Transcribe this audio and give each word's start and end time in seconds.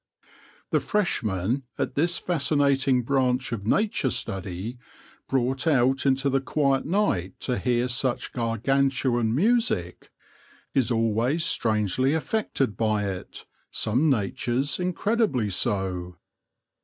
The 0.71 0.79
freshman 0.79 1.61
at 1.77 1.93
this 1.93 2.17
fascinating 2.17 3.03
branch 3.03 3.51
of 3.51 3.67
nature 3.67 4.09
study, 4.09 4.79
brought 5.29 5.67
out 5.67 6.07
into 6.07 6.27
the 6.27 6.41
quiet 6.41 6.87
night 6.87 7.39
to 7.41 7.59
hear 7.59 7.87
such 7.87 8.33
gargantuan 8.33 9.35
music, 9.35 10.09
is 10.73 10.89
always 10.89 11.45
strangely 11.45 12.15
affected 12.15 12.75
by 12.75 13.03
it, 13.05 13.45
some 13.69 14.09
natures 14.09 14.79
incredibly 14.79 15.51
so. 15.51 16.15